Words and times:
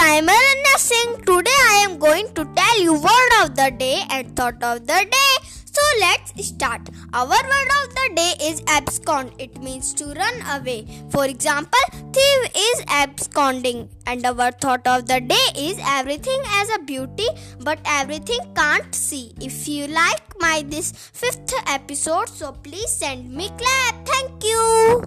I 0.00 0.10
am 0.18 0.28
Aranya 0.28 0.76
Singh. 0.78 1.20
Today 1.22 1.60
I 1.70 1.86
am 1.88 1.98
going 1.98 2.32
to 2.34 2.44
tell 2.54 2.80
you 2.80 2.92
word 2.94 3.32
of 3.42 3.56
the 3.56 3.72
day 3.76 4.04
and 4.10 4.36
thought 4.36 4.62
of 4.62 4.86
the 4.86 5.06
day. 5.10 5.48
So 5.64 5.82
let's 6.00 6.46
start. 6.46 6.88
Our 7.12 7.26
word 7.26 7.70
of 7.82 7.94
the 7.96 8.12
day 8.14 8.34
is 8.40 8.62
abscond. 8.68 9.32
It 9.38 9.60
means 9.60 9.92
to 9.94 10.06
run 10.14 10.40
away. 10.54 10.86
For 11.10 11.24
example, 11.24 11.80
thief 12.12 12.50
is 12.56 12.84
absconding. 12.86 13.88
And 14.06 14.24
our 14.24 14.52
thought 14.52 14.86
of 14.86 15.06
the 15.06 15.20
day 15.20 15.46
is 15.56 15.80
everything 15.84 16.42
has 16.44 16.70
a 16.76 16.78
beauty, 16.84 17.26
but 17.60 17.80
everything 17.84 18.38
can't 18.54 18.94
see. 18.94 19.32
If 19.40 19.66
you 19.66 19.88
like 19.88 20.22
my 20.38 20.64
this 20.66 20.92
fifth 20.92 21.54
episode, 21.66 22.28
so 22.28 22.52
please 22.52 22.90
send 22.90 23.30
me 23.30 23.50
clap. 23.58 24.06
Thank 24.06 24.44
you. 24.44 25.02